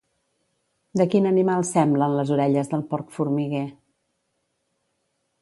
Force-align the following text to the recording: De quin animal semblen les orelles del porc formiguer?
De 1.01 1.05
quin 1.15 1.27
animal 1.31 1.65
semblen 1.73 2.15
les 2.21 2.33
orelles 2.37 2.73
del 2.73 2.83
porc 2.95 3.15
formiguer? 3.19 3.63